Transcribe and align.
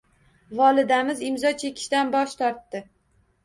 Volidamiz 0.61 1.21
imzo 1.29 1.53
chekishdan 1.59 2.13
bosh 2.19 2.37
tortdi. 2.43 2.87